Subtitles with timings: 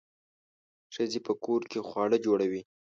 [0.93, 2.61] ښځې په کور کې خواړه جوړوي.